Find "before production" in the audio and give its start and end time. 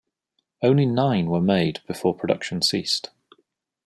1.85-2.63